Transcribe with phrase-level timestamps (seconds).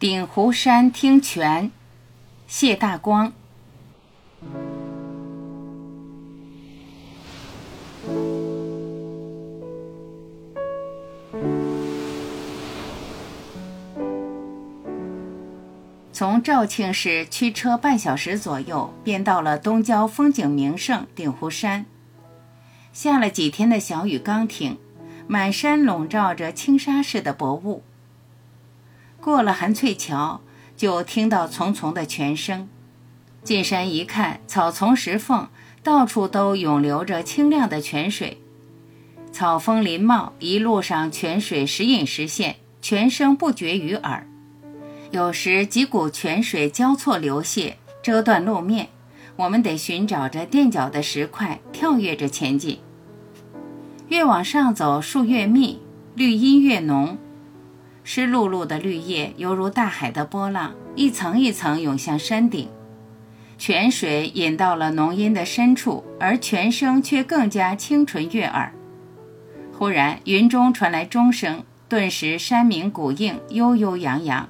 [0.00, 1.70] 鼎湖山听泉，
[2.46, 3.34] 谢大光。
[16.10, 21.84] 从肇庆市驱车半小时左右，便到了东郊风景名胜鼎湖山。
[22.94, 24.78] 下了几天的小雨刚停，
[25.26, 27.82] 满山笼罩着轻纱似的薄雾。
[29.20, 30.40] 过了韩翠桥，
[30.76, 32.68] 就听到淙淙的泉声。
[33.44, 35.48] 进山一看，草丛石缝，
[35.82, 38.38] 到处都涌流着清亮的泉水。
[39.32, 44.26] 草峰林茂，一路上泉水时隐时现，泉声不绝于耳。
[45.10, 48.88] 有时几股泉水交错流泻，遮断路面，
[49.36, 52.78] 我们得寻找着垫脚的石块，跳跃着前进。
[54.08, 55.80] 越往上走，树越密，
[56.14, 57.16] 绿荫越浓。
[58.02, 62.68] 湿漉漉的绿叶犹如大海的波浪，一层一层涌向山顶。
[63.58, 68.72] 泉水引到了浓荫的深处，而泉声却更加清纯悦耳。
[69.78, 74.48] 忽然，云中传来钟声，顿时山鸣谷应，悠悠扬扬。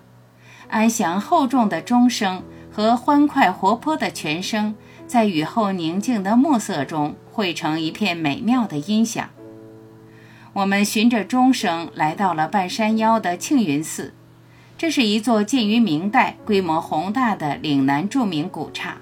[0.69, 4.77] 安详厚重的钟声和欢快活泼的泉声，
[5.09, 9.29] 在雨后宁静的暮色中汇成一片美妙的音响。
[10.53, 14.13] 我们循着钟声来到了半山腰的庆云寺，
[14.77, 18.97] 这是一座建于明代、规模宏大的岭南著名古刹。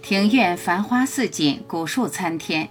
[0.00, 2.70] 庭院繁花似锦，古树参天，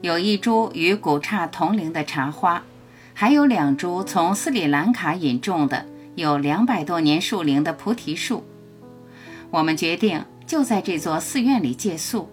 [0.00, 2.62] 有一株与古刹同龄的茶花，
[3.12, 8.44] 还有两株从斯里兰卡引种的有两百多年树龄的菩提树。
[9.50, 12.30] 我们决定就在这座寺院里借宿。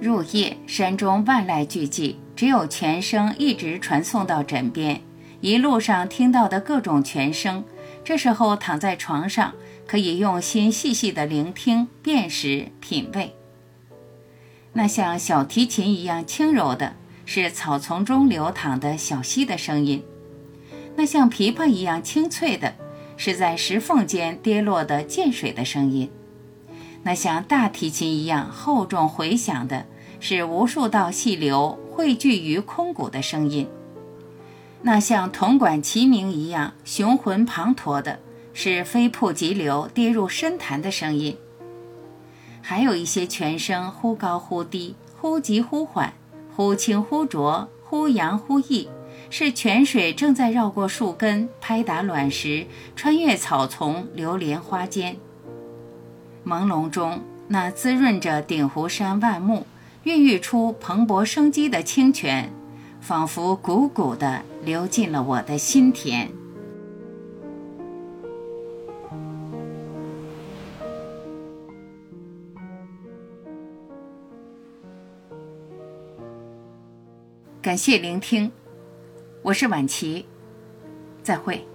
[0.00, 2.16] 入夜，山中万籁俱寂。
[2.36, 5.00] 只有泉声一直传送到枕边，
[5.40, 7.64] 一路上听到的各种泉声，
[8.04, 9.54] 这时候躺在床上，
[9.86, 13.34] 可以用心细细的聆听、辨识、品味。
[14.72, 16.94] 那像小提琴一样轻柔的，
[17.24, 20.00] 是草丛中流淌的小溪的声音；
[20.96, 22.74] 那像琵琶一样清脆的，
[23.16, 26.08] 是在石缝间跌落的涧水的声音；
[27.04, 29.86] 那像大提琴一样厚重回响的，
[30.26, 31.78] 是无数道细流。
[31.92, 33.68] 汇聚于空谷的声音，
[34.80, 38.20] 那像铜管齐鸣一样雄浑滂沱的，
[38.54, 41.36] 是飞瀑急流跌入深潭的声音。
[42.62, 46.14] 还有一些泉声忽高忽低，忽急忽缓，
[46.56, 48.88] 忽清忽浊，忽扬忽抑，
[49.28, 55.18] 是泉水正在绕过树根，拍打卵石，穿越草丛，流连花间。
[56.46, 59.66] 朦胧中，那滋润着鼎湖山万木。
[60.04, 62.52] 孕育出蓬勃生机的清泉，
[63.00, 66.30] 仿佛汩汩地流进了我的心田。
[77.62, 78.52] 感谢聆听，
[79.40, 80.26] 我是晚琪，
[81.22, 81.66] 再会。